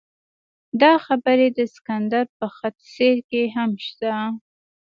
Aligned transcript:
دا 0.81 0.93
خبرې 1.05 1.47
د 1.57 1.59
سکندر 1.75 2.25
په 2.37 2.45
خط 2.55 2.77
سیر 2.93 3.17
کې 3.29 3.43
هم 3.55 3.71
شته. 3.85 4.13